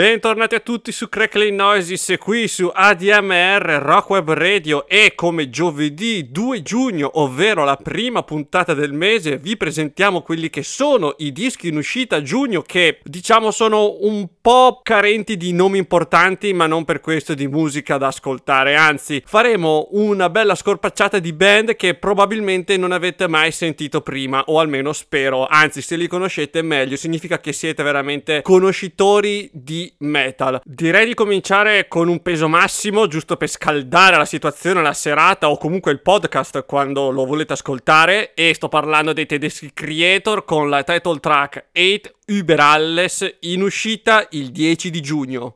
[0.00, 6.30] Bentornati a tutti su Crackling Noises qui su ADMR Rock Web Radio e come giovedì
[6.30, 11.68] 2 giugno, ovvero la prima puntata del mese, vi presentiamo quelli che sono i dischi
[11.68, 16.86] in uscita a giugno che diciamo sono un po' carenti di nomi importanti ma non
[16.86, 22.78] per questo di musica da ascoltare, anzi faremo una bella scorpacciata di band che probabilmente
[22.78, 27.52] non avete mai sentito prima o almeno spero, anzi se li conoscete meglio, significa che
[27.52, 30.60] siete veramente conoscitori di metal.
[30.64, 35.58] Direi di cominciare con un peso massimo, giusto per scaldare la situazione, la serata o
[35.58, 38.34] comunque il podcast quando lo volete ascoltare.
[38.34, 44.26] E sto parlando dei tedeschi creator con la title track 8 Über Alles in uscita
[44.30, 45.52] il 10 di giugno.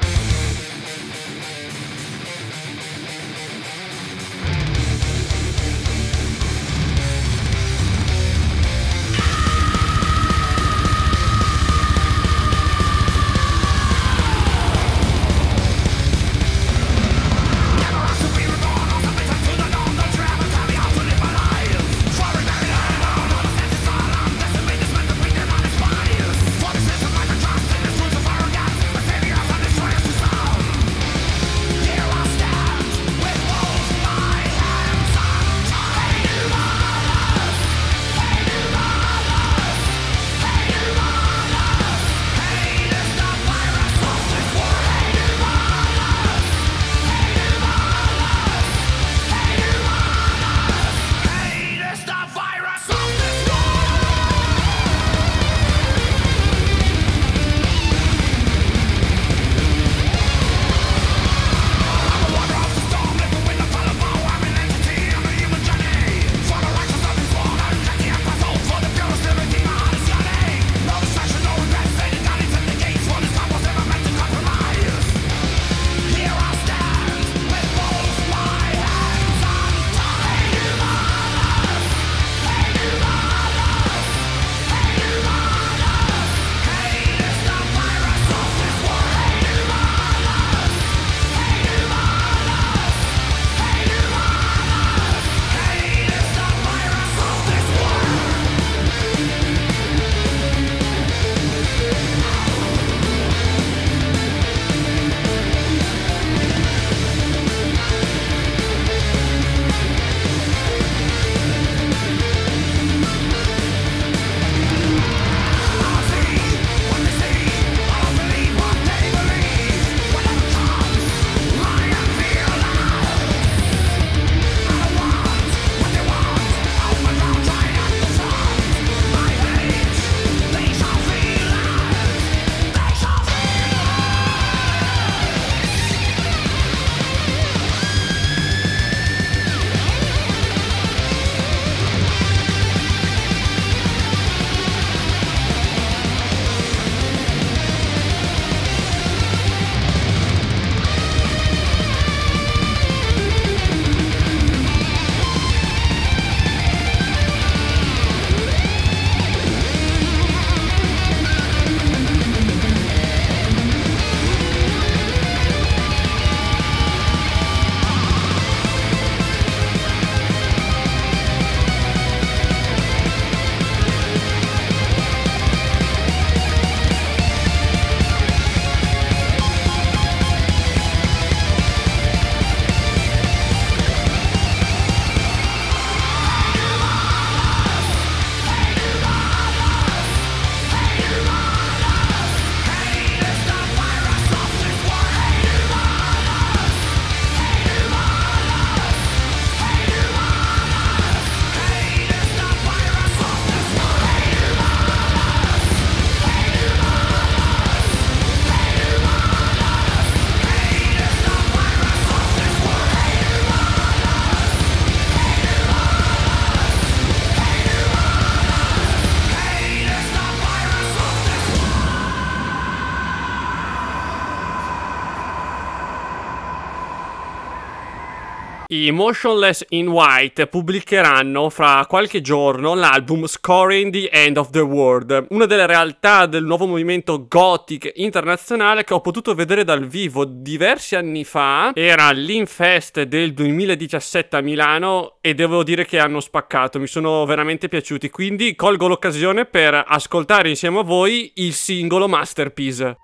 [228.75, 235.27] I Motionless in White pubblicheranno fra qualche giorno l'album Scoring the End of the World,
[235.29, 240.97] una delle realtà del nuovo movimento gothic internazionale che ho potuto vedere dal vivo diversi
[240.97, 241.71] anni fa.
[241.73, 247.69] Era l'Infest del 2017 a Milano e devo dire che hanno spaccato, mi sono veramente
[247.69, 252.97] piaciuti, quindi colgo l'occasione per ascoltare insieme a voi il singolo Masterpiece.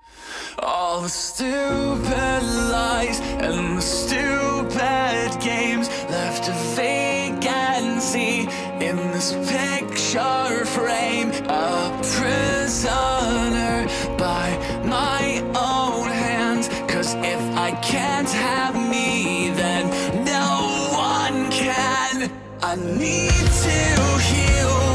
[0.57, 4.20] All the stupid lies and the stupid
[5.41, 8.47] games left a vacancy
[8.79, 11.31] in this picture frame.
[11.49, 14.47] A prisoner by
[14.85, 16.69] my own hands.
[16.91, 19.89] Cause if I can't have me, then
[20.23, 22.31] no one can.
[22.61, 23.31] I need
[23.65, 24.90] to heal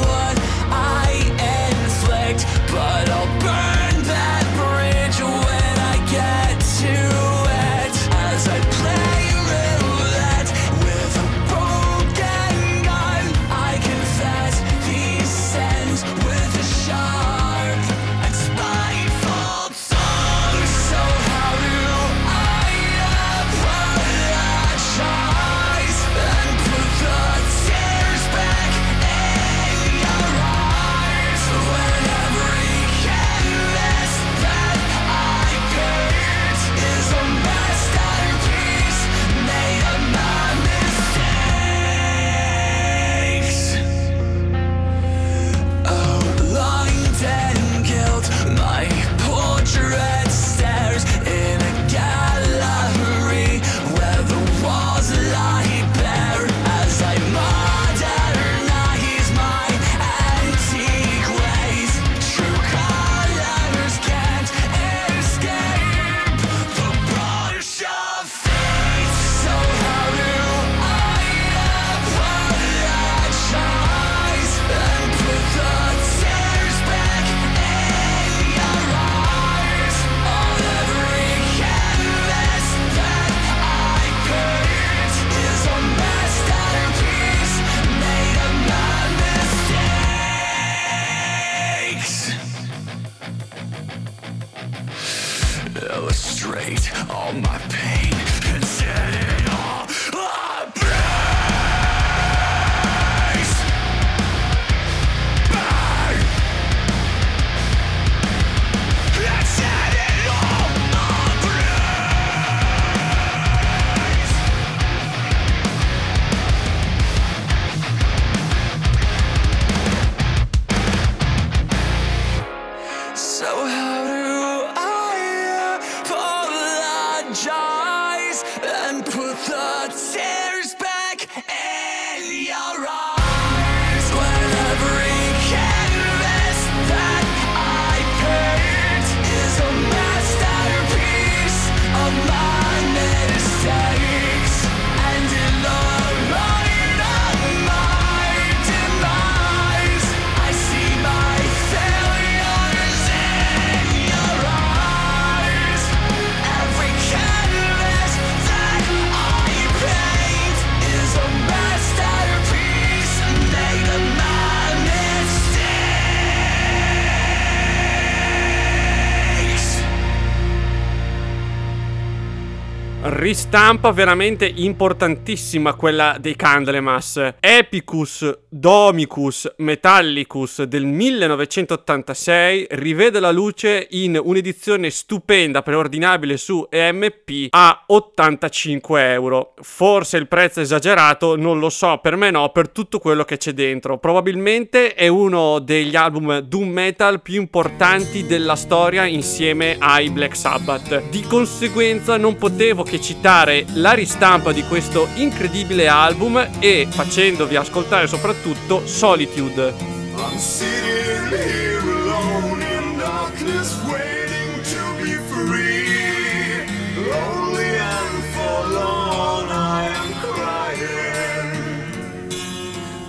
[173.19, 177.33] Ristampa veramente importantissima quella dei Candlemas.
[177.41, 187.85] Epicus Domicus Metallicus del 1986 rivede la luce in un'edizione stupenda preordinabile su EMP a
[187.87, 189.55] 85 euro.
[189.63, 193.39] Forse il prezzo è esagerato, non lo so, per me no, per tutto quello che
[193.39, 193.97] c'è dentro.
[193.97, 201.09] Probabilmente è uno degli album doom metal più importanti della storia insieme ai Black Sabbath.
[201.09, 208.09] Di conseguenza non potevo che citare la ristampa di questo incredibile album e facendovi ascoltare
[208.09, 209.73] soprattutto Solitude.
[210.17, 216.67] I'm sitting here alone in darkness, waiting to be free.
[216.97, 221.53] Lonely and forlorn, I am crying.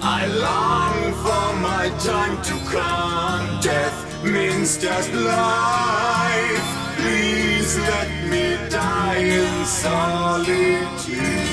[0.04, 3.60] I long for my time to come.
[3.62, 6.62] Death means just life.
[6.98, 11.47] Please let me die in solitude.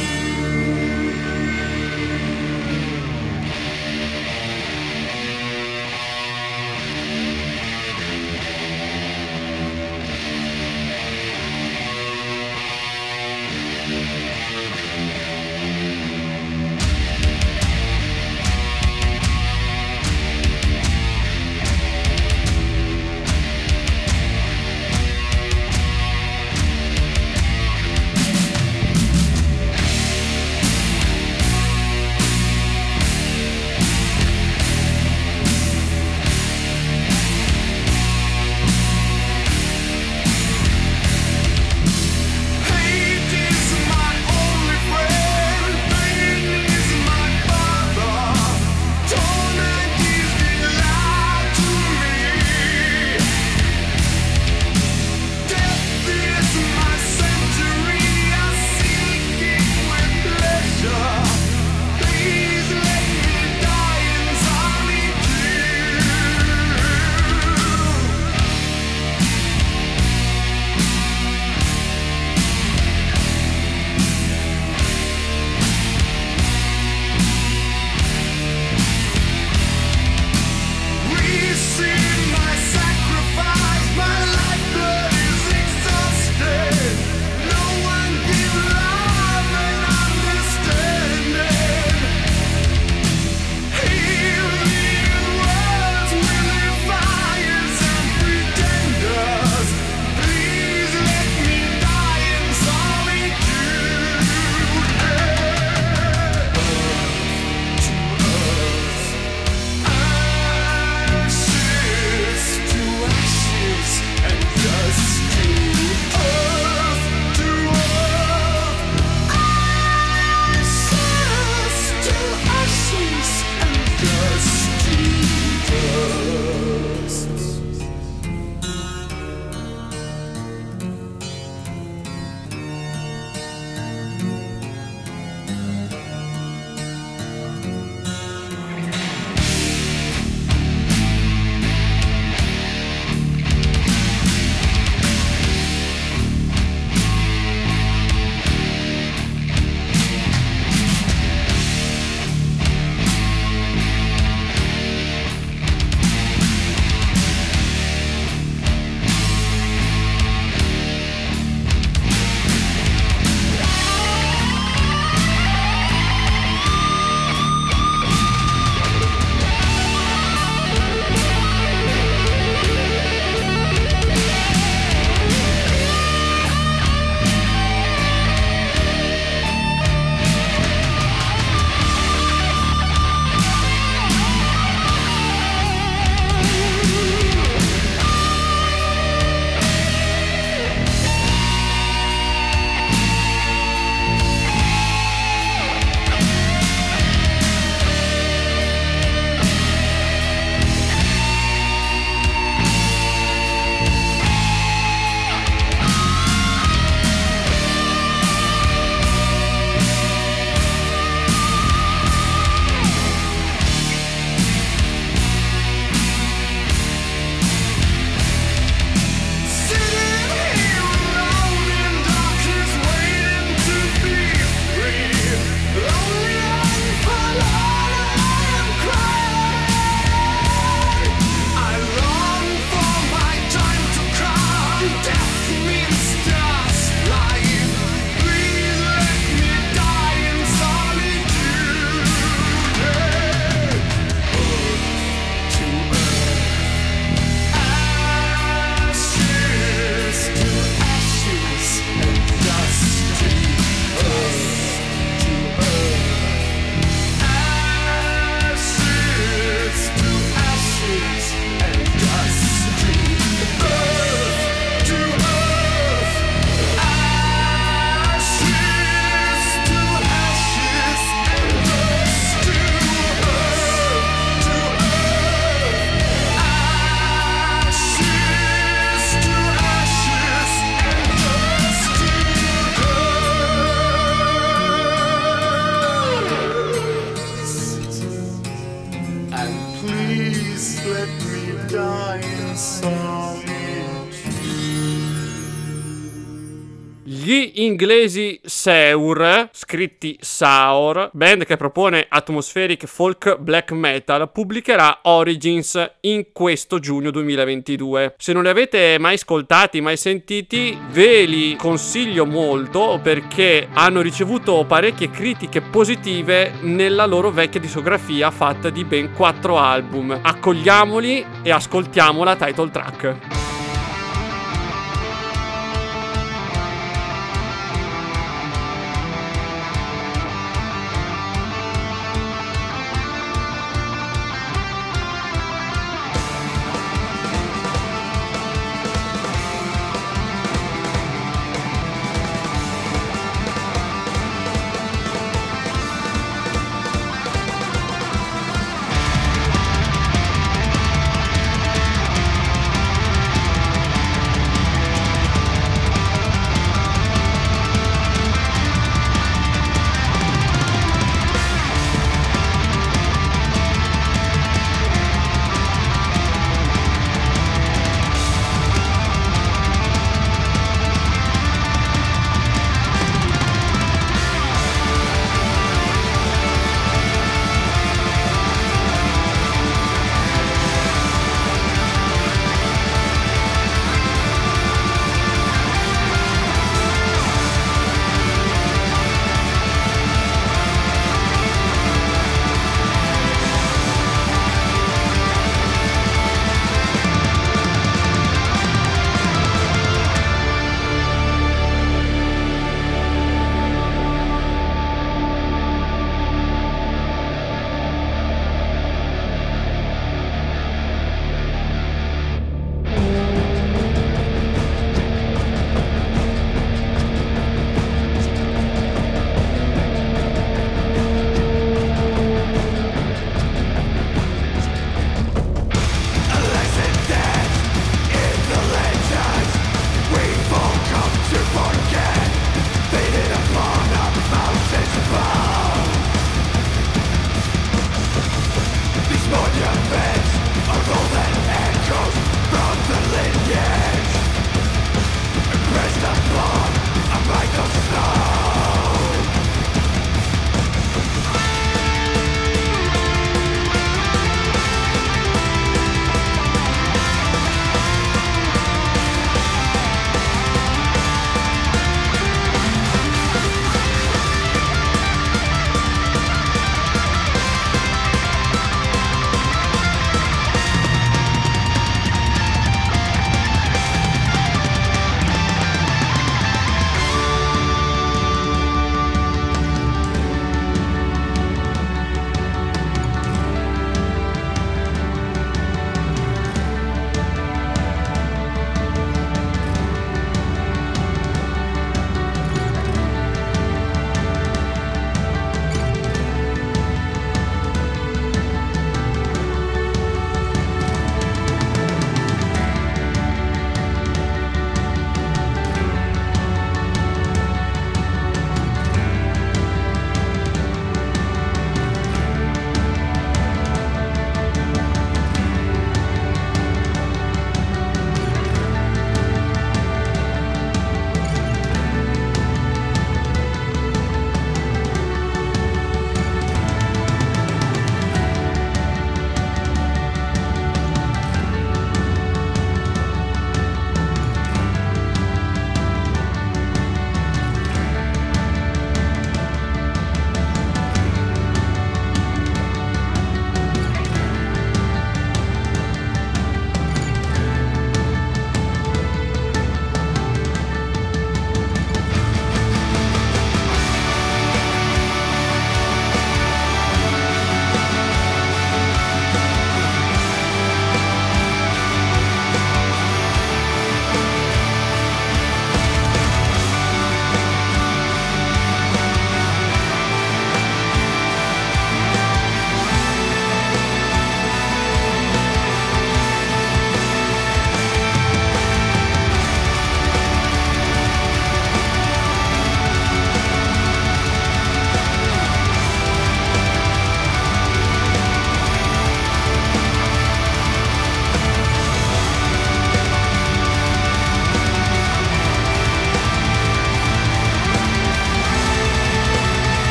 [297.75, 306.79] Inglesi Seur, scritti Saur, band che propone atmospheric folk black metal, pubblicherà Origins in questo
[306.79, 308.15] giugno 2022.
[308.17, 314.65] Se non li avete mai ascoltati, mai sentiti, ve li consiglio molto perché hanno ricevuto
[314.65, 320.17] parecchie critiche positive nella loro vecchia discografia fatta di ben 4 album.
[320.23, 323.64] Accogliamoli e ascoltiamo la title track.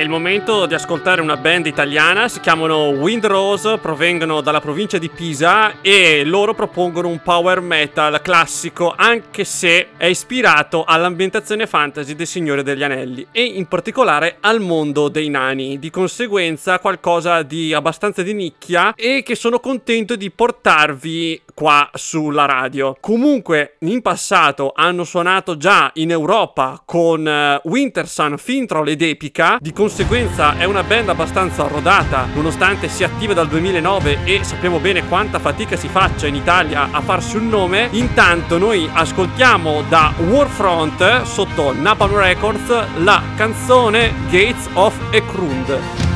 [0.00, 5.80] Il momento di ascoltare una band italiana, si chiamano Windrose, provengono dalla provincia di Pisa
[5.80, 12.62] e loro propongono un power metal classico anche se è ispirato all'ambientazione fantasy del Signore
[12.62, 18.34] degli Anelli e in particolare al mondo dei nani, di conseguenza qualcosa di abbastanza di
[18.34, 22.96] nicchia e che sono contento di portarvi qua sulla radio.
[23.00, 29.72] Comunque in passato hanno suonato già in Europa con uh, Wintersun Fintroll ed Epica, di
[29.72, 35.38] conseguenza è una band abbastanza rodata, nonostante sia attiva dal 2009 e sappiamo bene quanta
[35.38, 37.88] fatica si faccia in Italia a farsi un nome.
[37.92, 46.13] Intanto noi ascoltiamo da Warfront sotto Napalm Records la canzone Gates of Ekrund.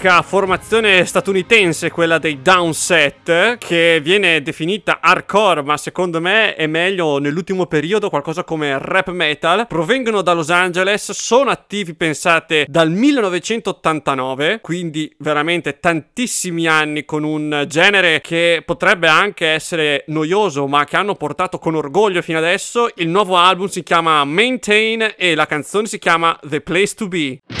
[0.00, 7.18] Storica formazione statunitense, quella dei Downset, che viene definita hardcore, ma secondo me è meglio
[7.18, 9.66] nell'ultimo periodo qualcosa come rap metal.
[9.66, 17.66] Provengono da Los Angeles, sono attivi, pensate, dal 1989, quindi veramente tantissimi anni con un
[17.68, 22.88] genere che potrebbe anche essere noioso, ma che hanno portato con orgoglio fino adesso.
[22.94, 27.59] Il nuovo album si chiama Maintain e la canzone si chiama The Place to Be.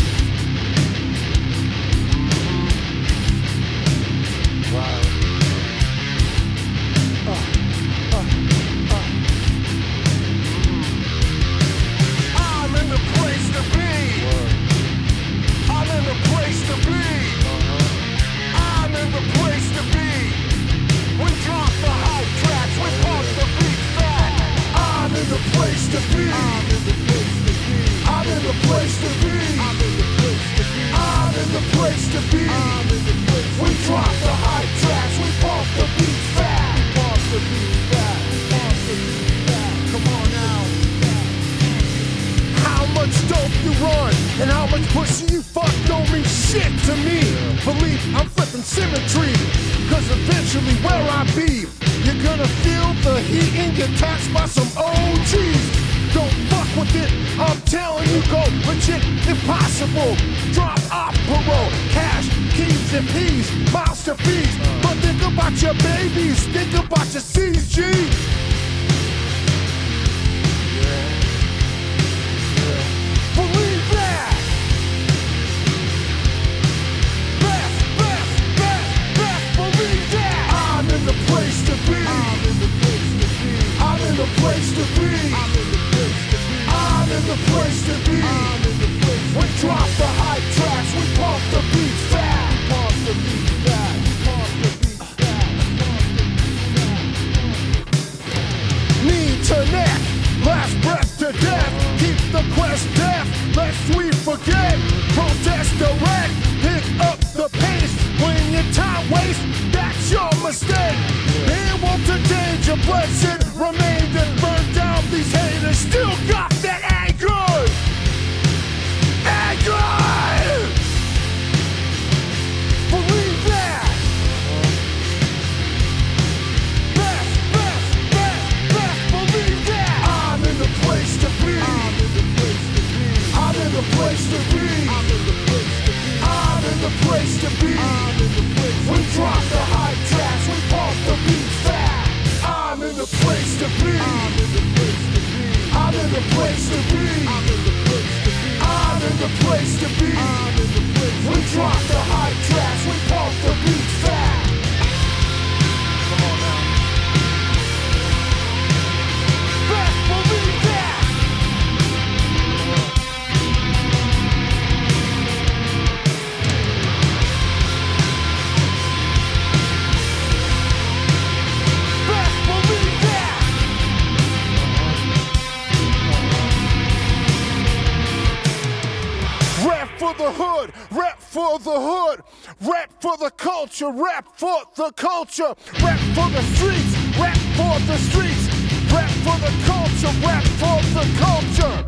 [180.60, 182.22] Hood, rap for the hood,
[182.62, 187.96] rap for the culture, rap for the culture, rap for the streets, rap for the
[187.96, 188.48] streets,
[188.92, 191.86] rap for the culture, rap for the culture.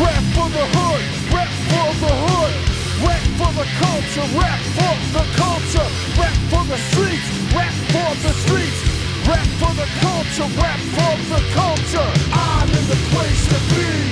[0.00, 2.67] Rap for the hood, rap for the hood,
[3.04, 8.32] rap for the culture, rap for the culture, rap for the streets, rap for the
[8.44, 8.80] streets,
[9.26, 12.08] rap for the culture, rap for the culture.
[12.32, 14.07] I'm in the place to be.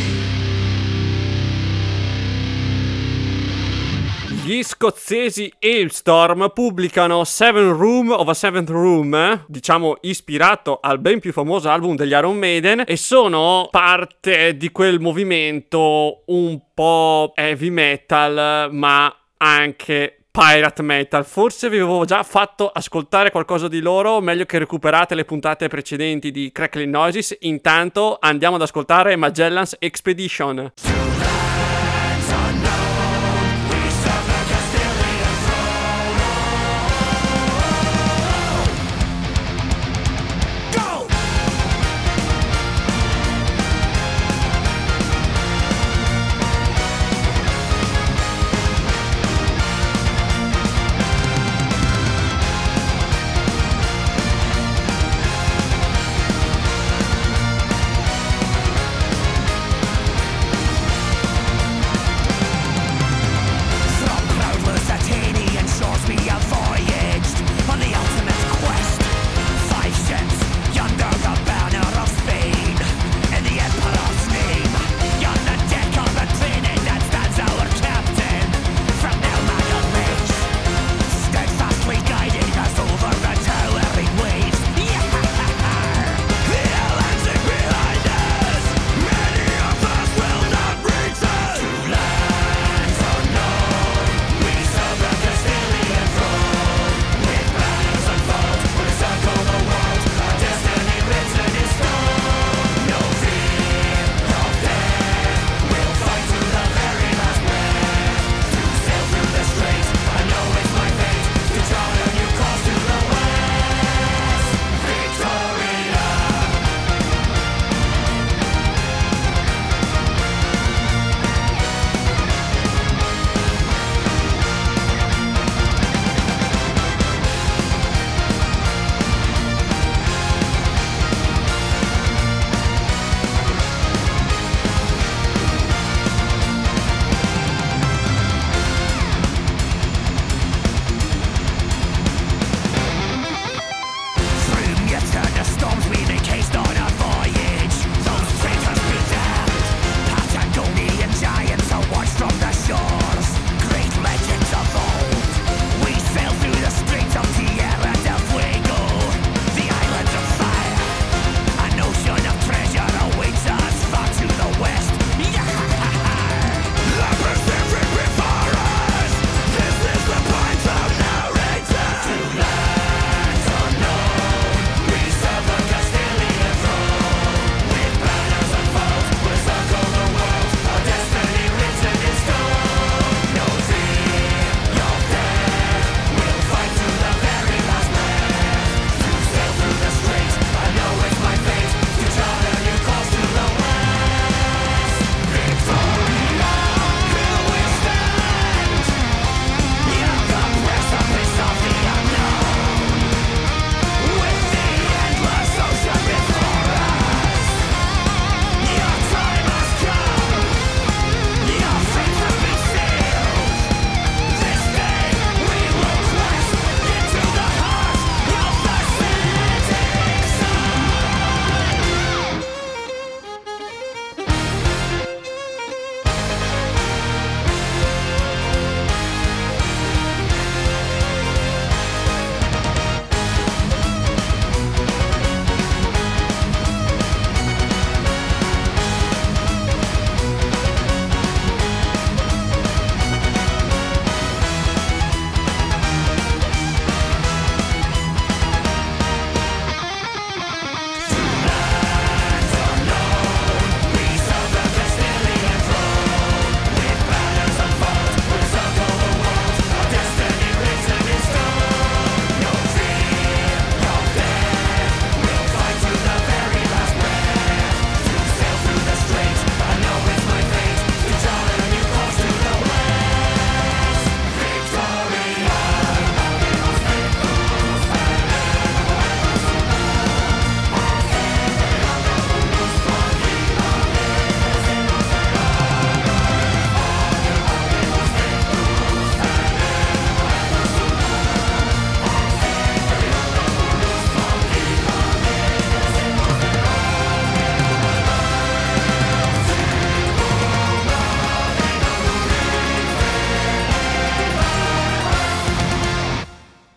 [4.46, 11.32] Gli scozzesi Hailstorm pubblicano Seven Room of a Seventh Room, diciamo ispirato al ben più
[11.32, 18.72] famoso album degli Iron Maiden, e sono parte di quel movimento un po' heavy metal,
[18.72, 21.24] ma anche pirate metal.
[21.24, 26.30] Forse vi avevo già fatto ascoltare qualcosa di loro, meglio che recuperate le puntate precedenti
[26.30, 27.36] di Crackling Noises.
[27.40, 30.72] Intanto andiamo ad ascoltare Magellan's Expedition.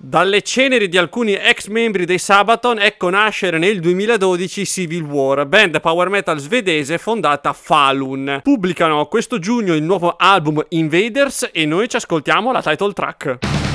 [0.09, 5.79] Dalle ceneri di alcuni ex membri dei Sabaton, ecco nascere nel 2012 Civil War, band
[5.81, 8.39] power metal svedese fondata a Falun.
[8.41, 13.68] Pubblicano questo giugno il nuovo album Invaders e noi ci ascoltiamo la title track.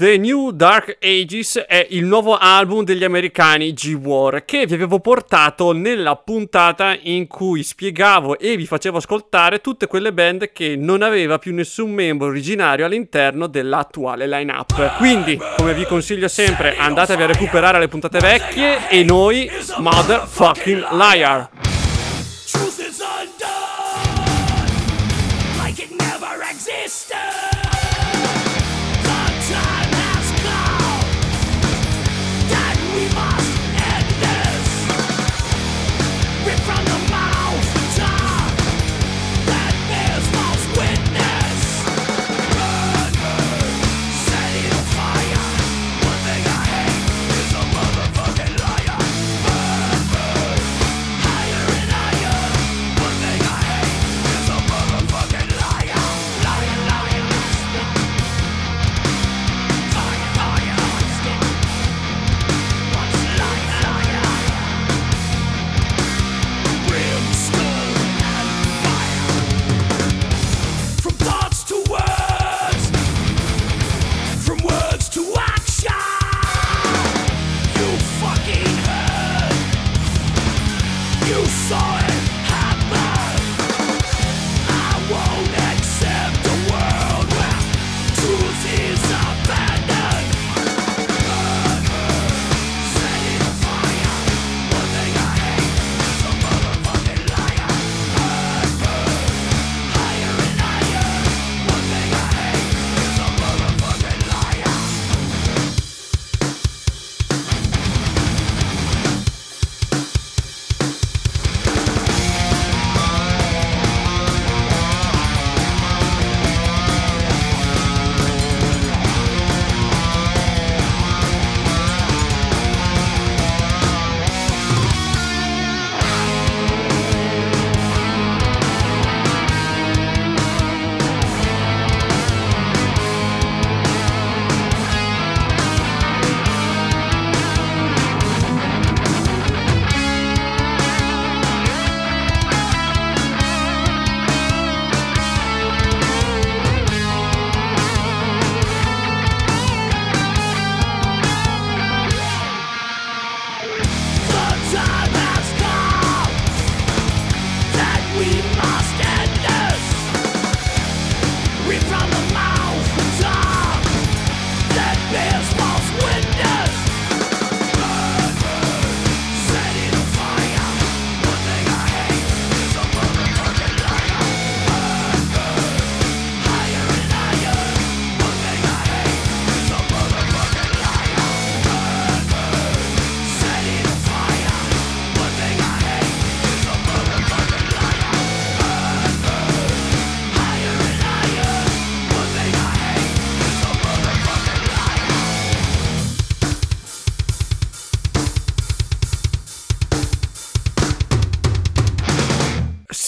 [0.00, 5.72] The New Dark Ages è il nuovo album degli americani G-War che vi avevo portato
[5.72, 11.38] nella puntata in cui spiegavo e vi facevo ascoltare tutte quelle band che non aveva
[11.38, 14.96] più nessun membro originario all'interno dell'attuale line-up.
[14.96, 21.69] Quindi, come vi consiglio sempre, andatevi a recuperare le puntate vecchie e noi, motherfucking liar.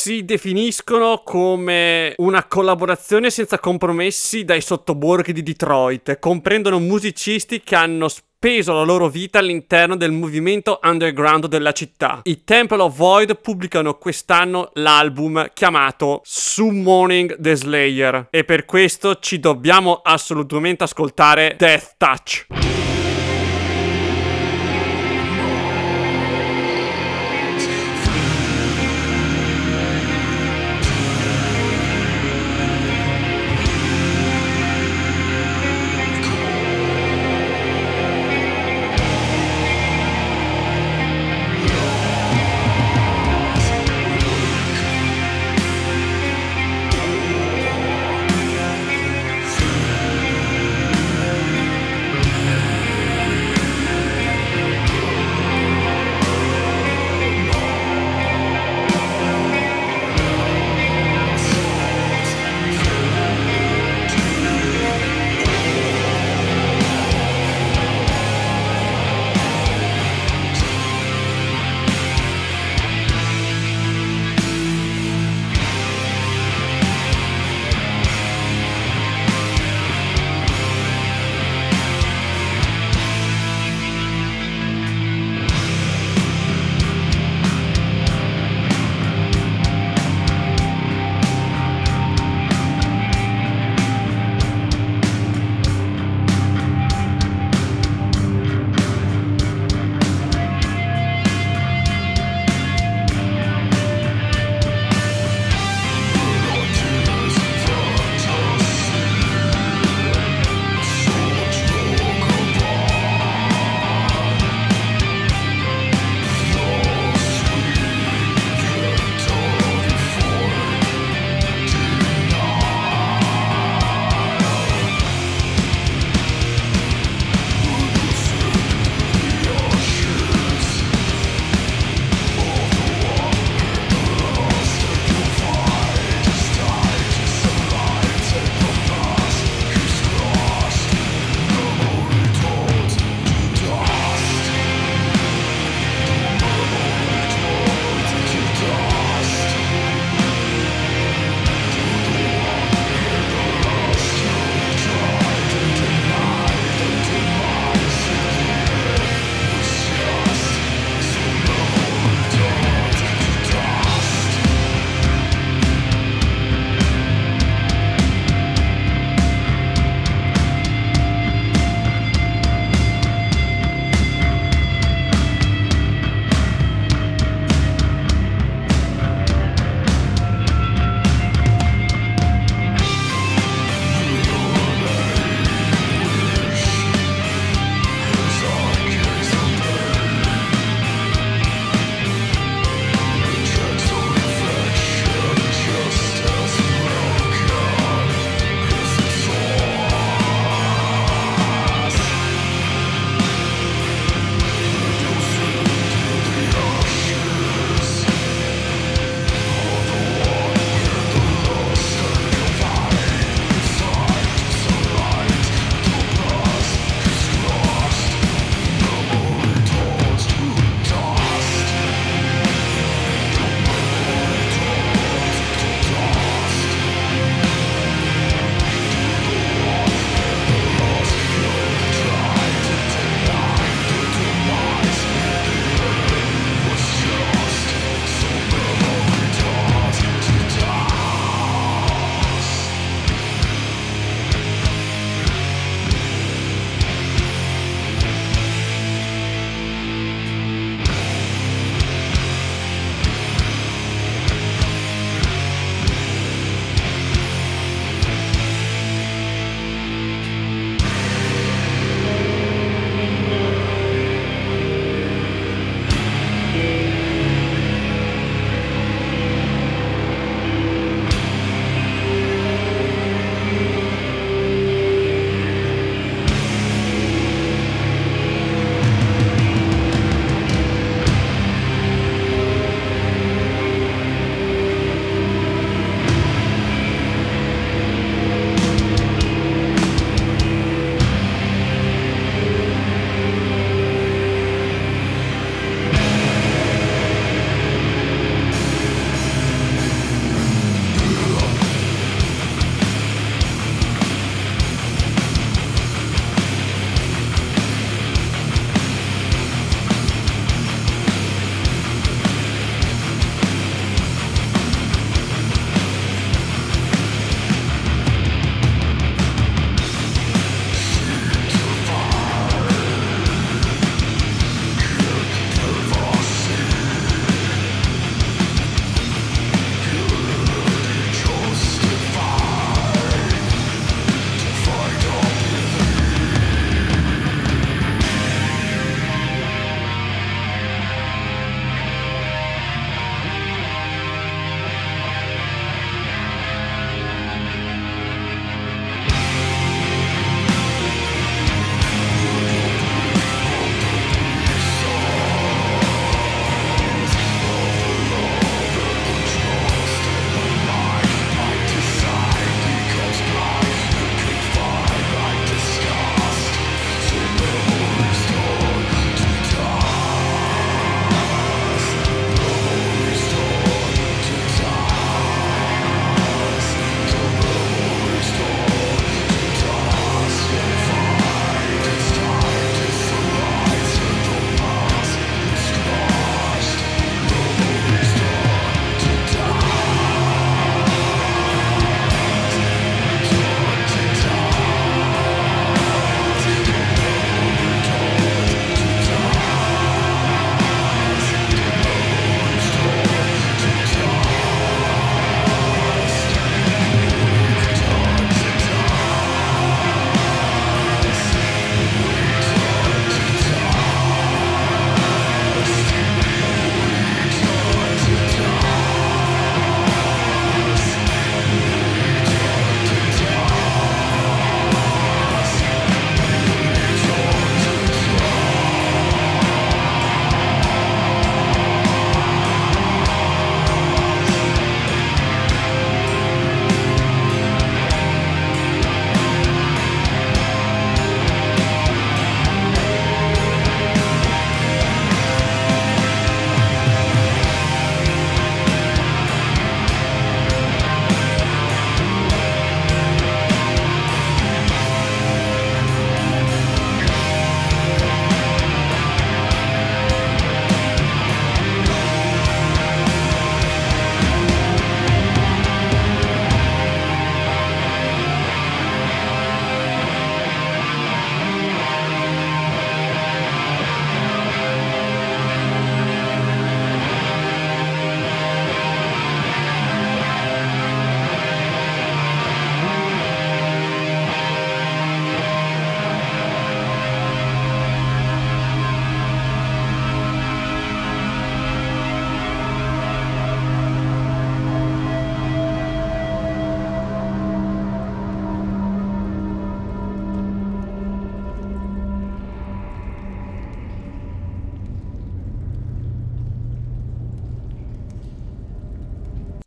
[0.03, 6.19] Si definiscono come una collaborazione senza compromessi dai sottoborghi di Detroit.
[6.19, 12.23] Comprendono musicisti che hanno speso la loro vita all'interno del movimento underground della città.
[12.25, 19.39] I Temple of Void pubblicano quest'anno l'album chiamato Summoning the Slayer e per questo ci
[19.39, 22.82] dobbiamo assolutamente ascoltare Death Touch.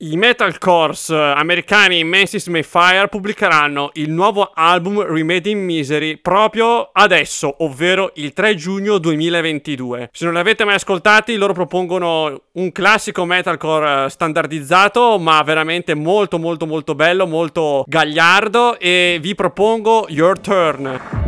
[0.06, 7.56] i metalcores eh, americani Mansis Mayfire pubblicheranno il nuovo album Remade in Misery proprio adesso,
[7.60, 10.10] ovvero il 3 giugno 2022.
[10.12, 15.96] Se non li avete mai ascoltati, loro propongono un classico metalcore eh, standardizzato, ma veramente
[15.96, 21.25] molto molto molto bello, molto gagliardo e vi propongo Your Turn.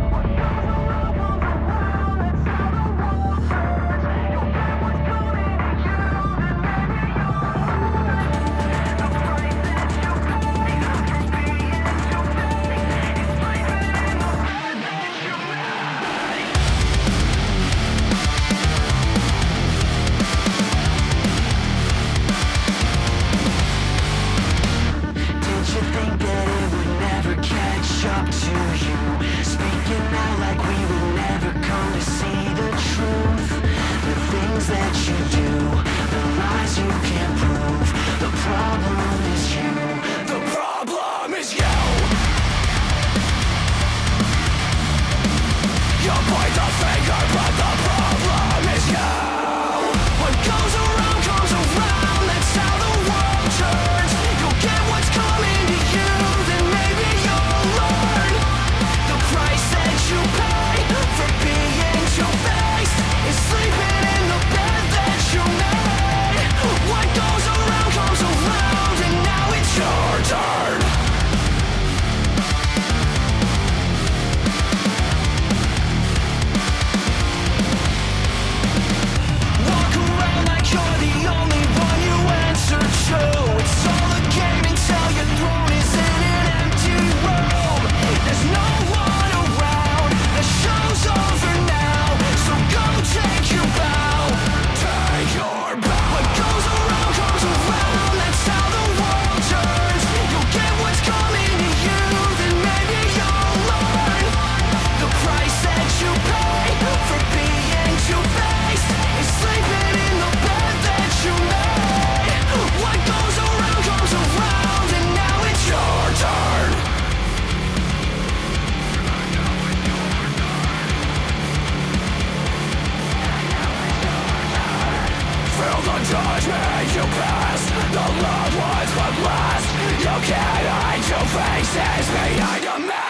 [130.22, 133.07] can I do faces behind a mask?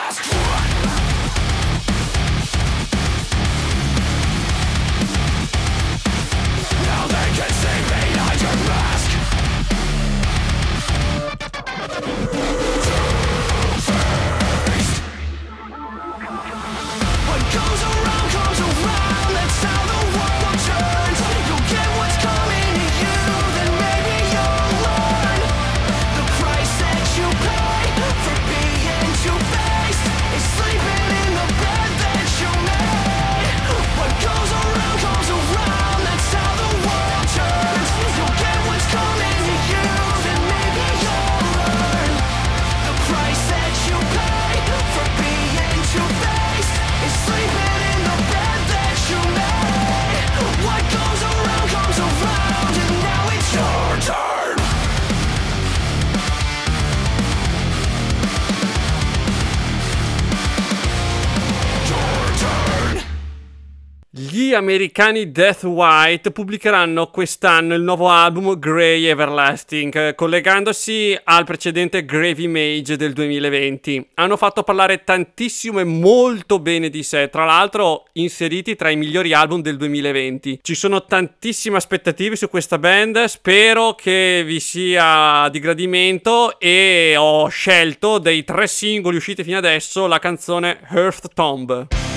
[64.58, 72.42] americani Death White pubblicheranno quest'anno il nuovo album Grey Everlasting, eh, collegandosi al precedente Grave
[72.42, 74.10] Image del 2020.
[74.14, 79.32] Hanno fatto parlare tantissimo e molto bene di sé, tra l'altro inseriti tra i migliori
[79.32, 80.58] album del 2020.
[80.62, 87.48] Ci sono tantissime aspettative su questa band, spero che vi sia di gradimento e ho
[87.48, 92.07] scelto dei tre singoli usciti fino adesso la canzone Earth Tomb.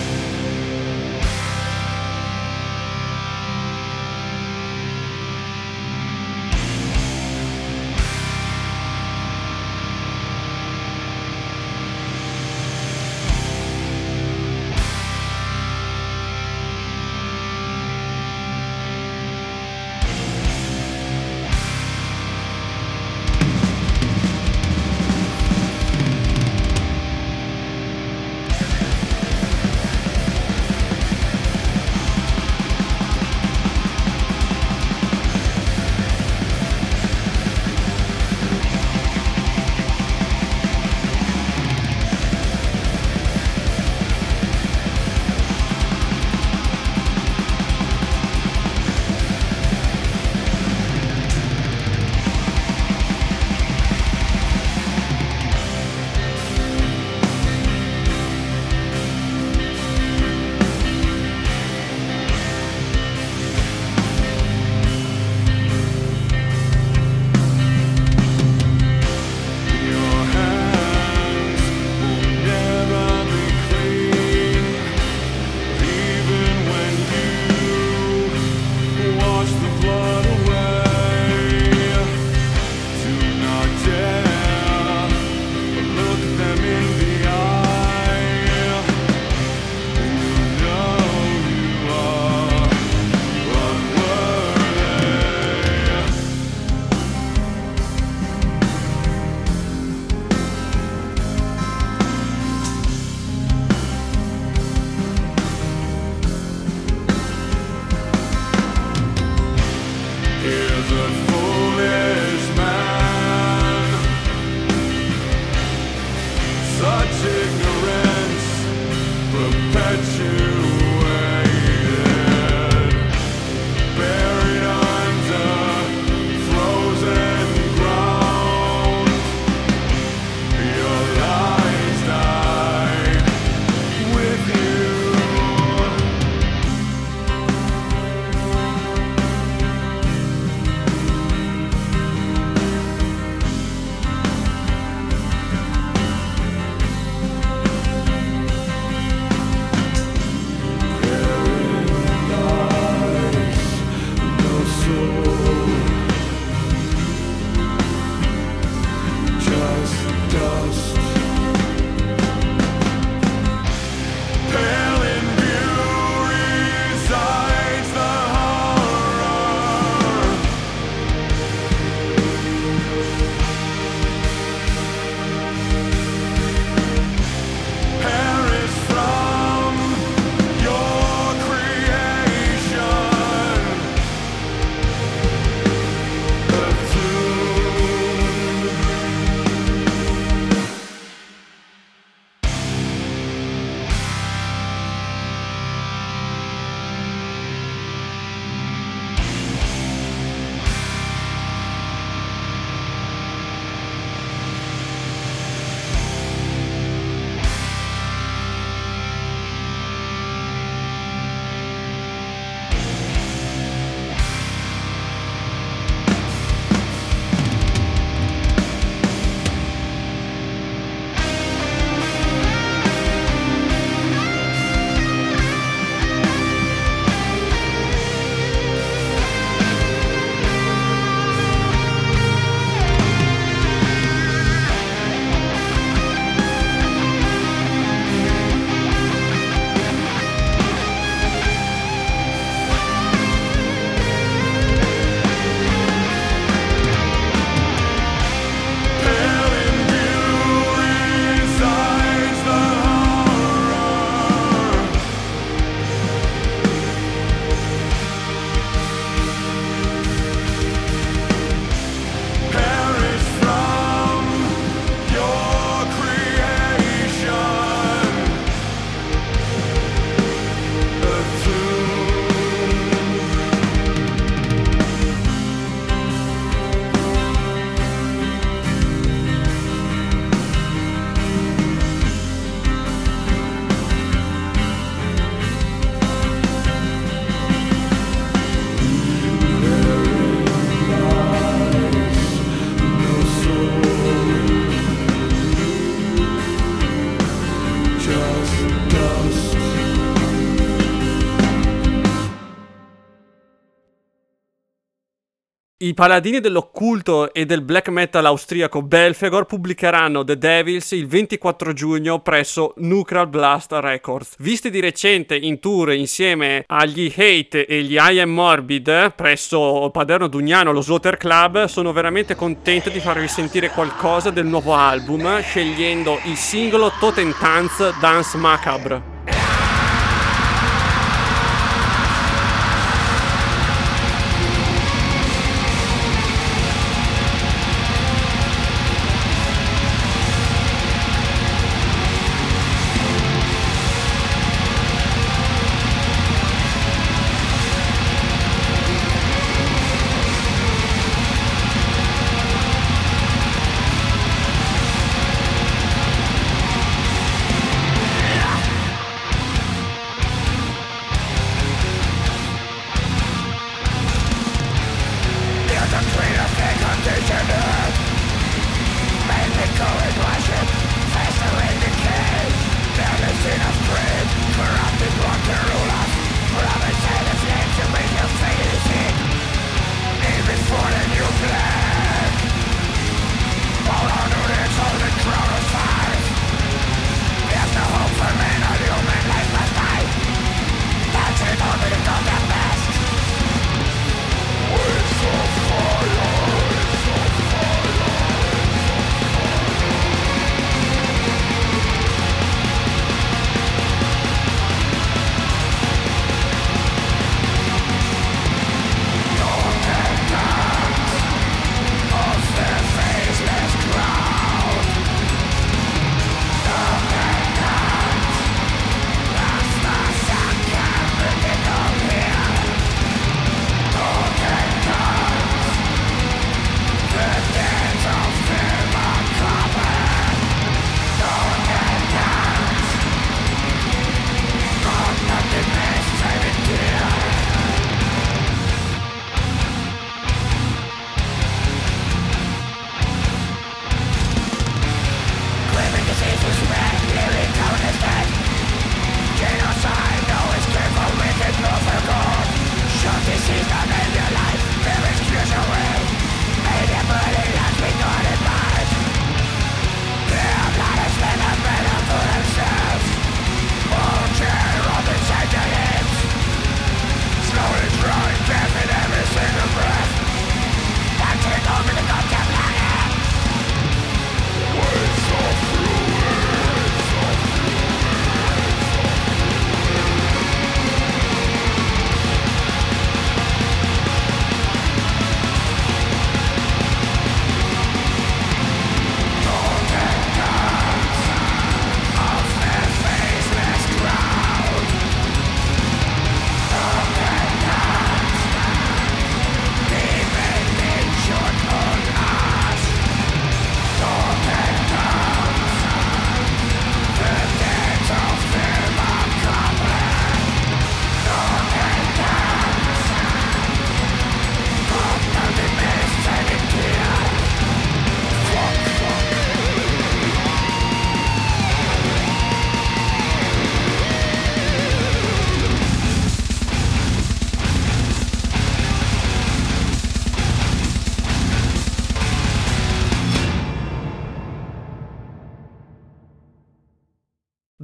[305.91, 312.19] I paladini dell'occulto e del black metal austriaco Belfegor pubblicheranno The Devils il 24 giugno
[312.19, 314.35] presso Nuclear Blast Records.
[314.37, 320.27] Visti di recente in tour insieme agli Hate e gli I Am Morbid presso Paderno
[320.27, 326.21] Dugnano, lo Slaughter Club, sono veramente contento di farvi sentire qualcosa del nuovo album scegliendo
[326.23, 329.30] il singolo Totem Tanz Dance Macabre.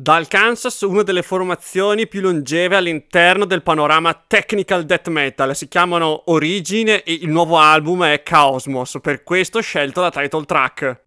[0.08, 5.54] Dal Kansas, una delle formazioni più longeve all'interno del panorama technical death metal.
[5.54, 10.46] Si chiamano Origine e il nuovo album è Chaosmos, per questo ho scelto la title
[10.46, 11.02] track.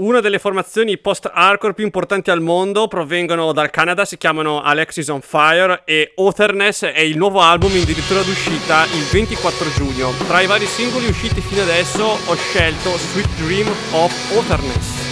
[0.00, 5.20] Una delle formazioni post-hardcore più importanti al mondo provengono dal Canada, si chiamano Alexis on
[5.20, 10.12] Fire e Otherness è il nuovo album addirittura d'uscita il 24 giugno.
[10.26, 15.09] Tra i vari singoli usciti fino adesso ho scelto Sweet Dream of Otherness.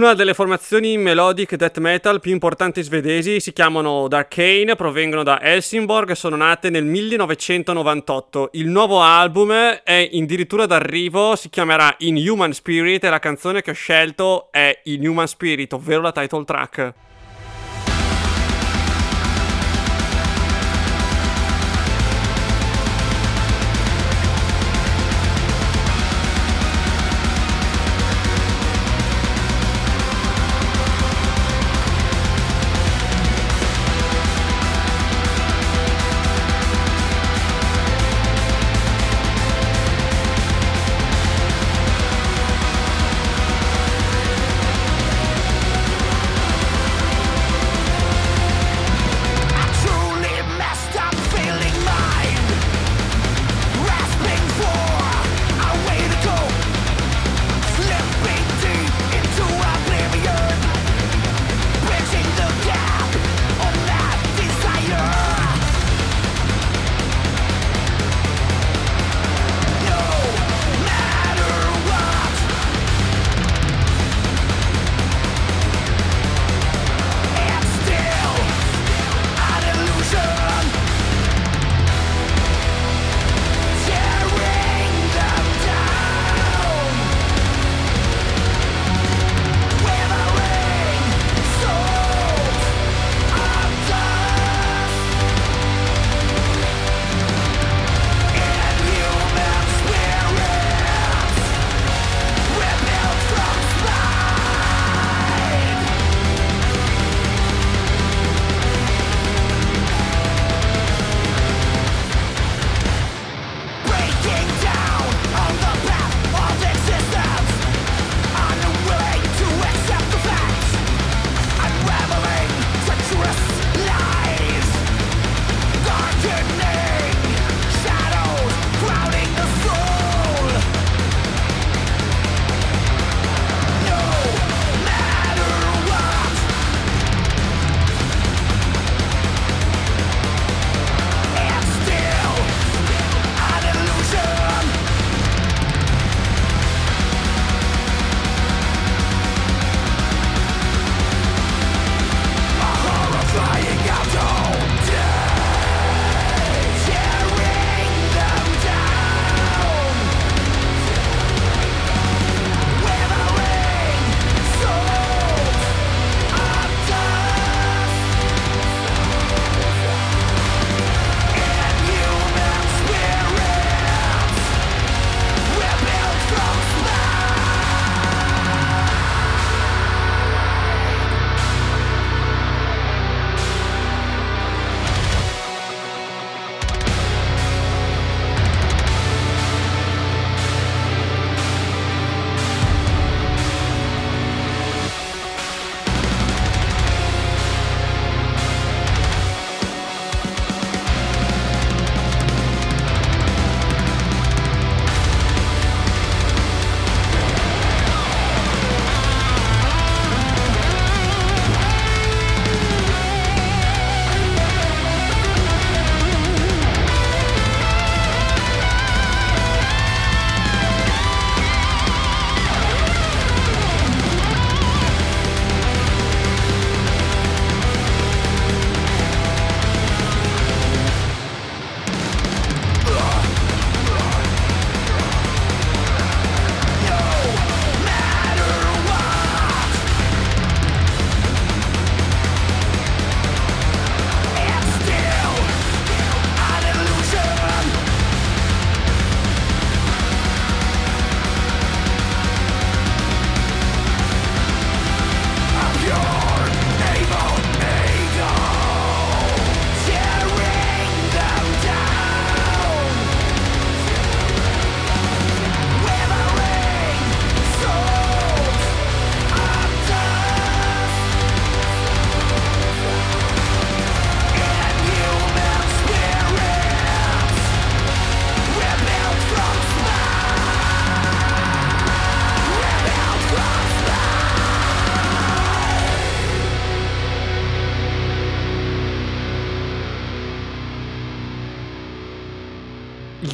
[0.00, 6.08] Una delle formazioni melodic death metal più importanti svedesi si chiamano Darkane, provengono da Helsingborg
[6.08, 8.48] e sono nate nel 1998.
[8.52, 13.74] Il nuovo album è addirittura d'arrivo, si chiamerà Inhuman Spirit e la canzone che ho
[13.74, 16.94] scelto è Inhuman Spirit, ovvero la title track.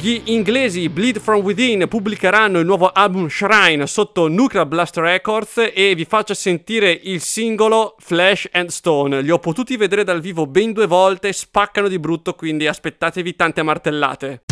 [0.07, 5.95] Gli inglesi Bleed From Within pubblicheranno il nuovo album Shrine sotto Nuclear Blast Records e
[5.95, 9.21] vi faccio sentire il singolo Flash and Stone.
[9.21, 13.61] Li ho potuti vedere dal vivo ben due volte, spaccano di brutto, quindi aspettatevi tante
[13.63, 14.43] martellate.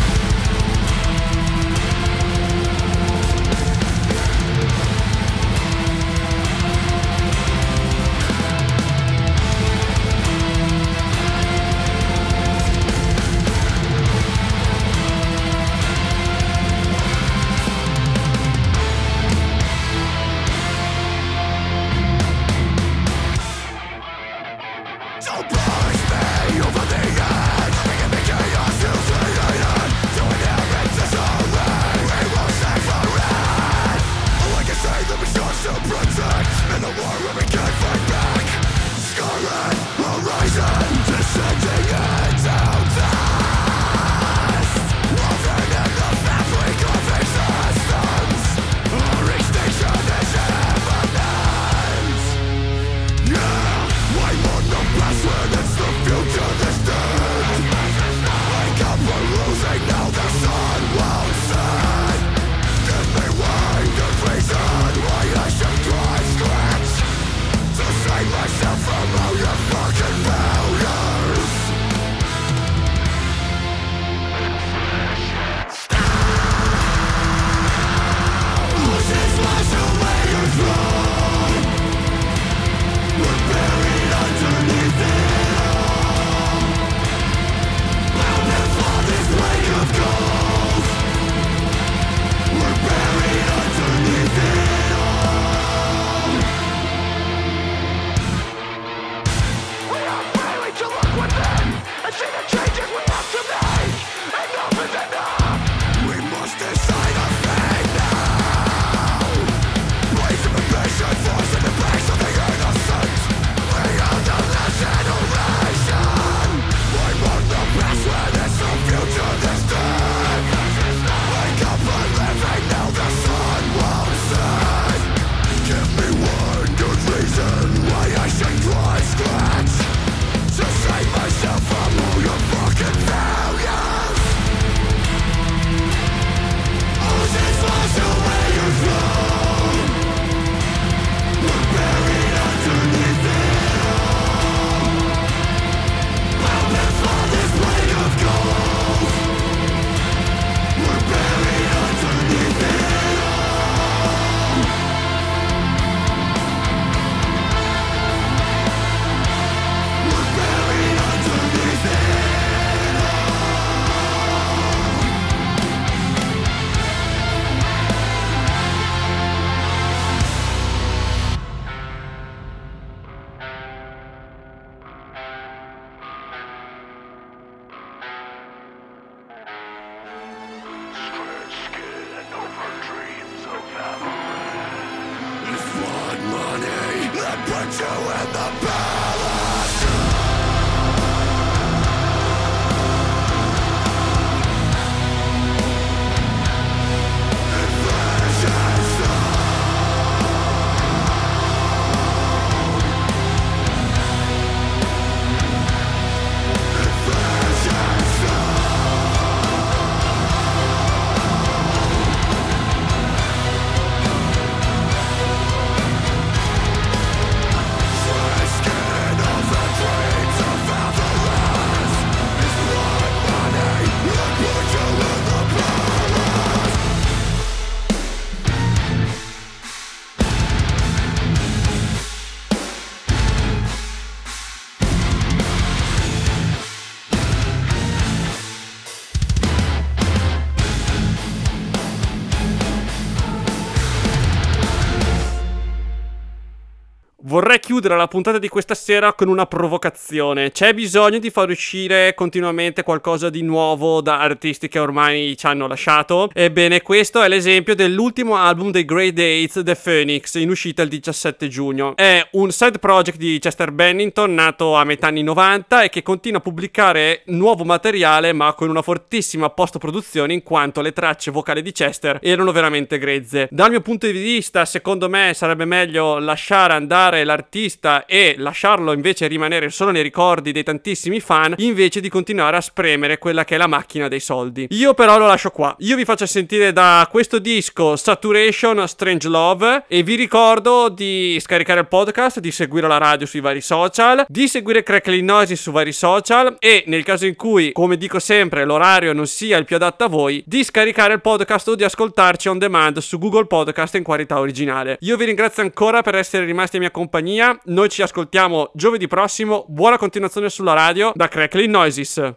[247.66, 250.52] Chiudere la puntata di questa sera con una provocazione.
[250.52, 255.66] C'è bisogno di far uscire continuamente qualcosa di nuovo da artisti che ormai ci hanno
[255.66, 256.30] lasciato.
[256.32, 261.48] Ebbene, questo è l'esempio dell'ultimo album dei Grey Dates, The Phoenix, in uscita il 17
[261.48, 261.96] giugno.
[261.96, 266.38] È un side project di Chester Bennington, nato a metà anni 90 e che continua
[266.38, 271.72] a pubblicare nuovo materiale, ma con una fortissima post-produzione, in quanto le tracce vocali di
[271.72, 273.48] Chester erano veramente grezze.
[273.50, 277.24] Dal mio punto di vista, secondo me, sarebbe meglio lasciare andare salvare
[277.56, 282.60] l'artista e lasciarlo invece rimanere solo nei ricordi dei tantissimi fan, invece di continuare a
[282.60, 284.66] spremere quella che è la macchina dei soldi.
[284.70, 285.74] Io però lo lascio qua.
[285.78, 291.80] Io vi faccio sentire da questo disco Saturation Strange Love e vi ricordo di scaricare
[291.80, 295.92] il podcast, di seguire la radio sui vari social, di seguire Crackling Noises su vari
[295.92, 300.04] social e nel caso in cui, come dico sempre, l'orario non sia il più adatto
[300.04, 304.02] a voi, di scaricare il podcast o di ascoltarci on demand su Google Podcast in
[304.02, 304.98] qualità originale.
[305.00, 307.45] Io vi ringrazio ancora per essere rimasti in mia compagnia.
[307.64, 309.64] Noi ci ascoltiamo giovedì prossimo.
[309.68, 312.34] Buona continuazione sulla radio da Crackling Noises.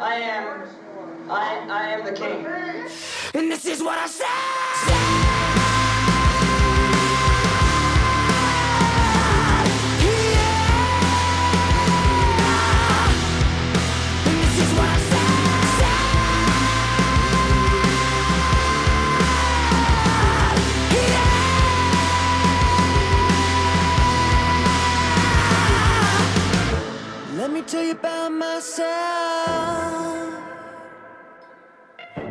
[0.00, 0.62] I am.
[1.28, 2.46] I I am the king.
[3.34, 4.59] And this is what I say.
[27.70, 28.80] Tell you about myself.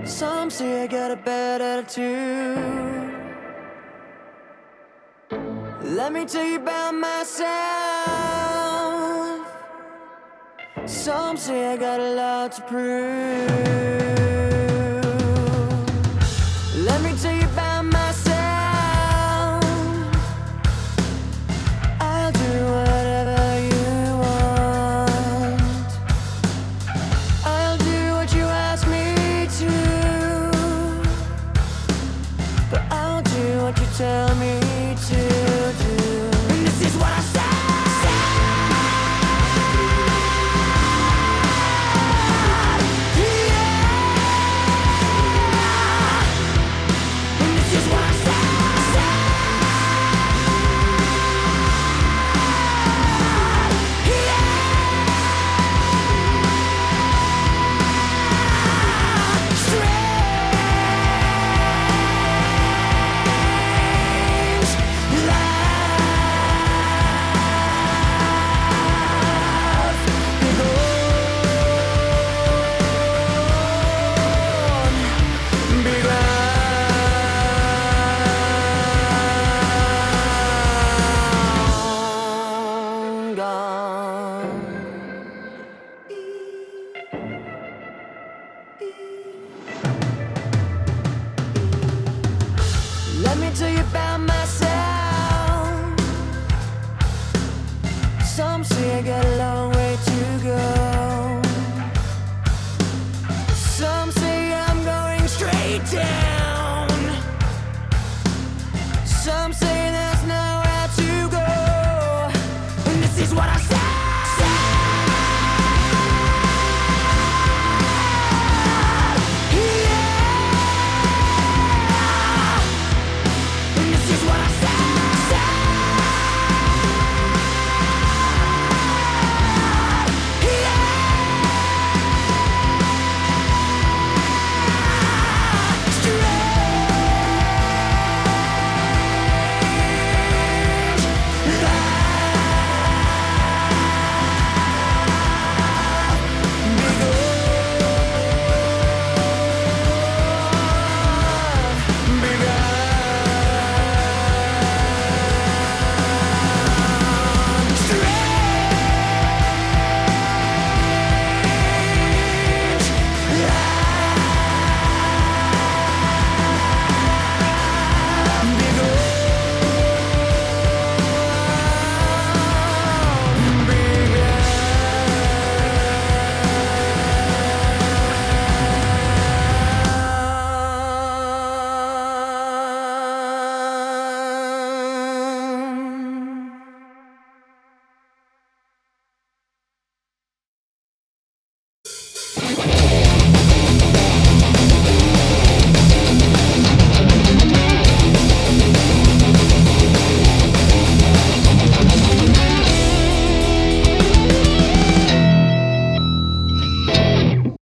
[0.03, 2.57] Some say I got a bad attitude.
[5.81, 7.47] Let me tell you about myself.
[10.85, 14.28] Some say I got a lot to prove.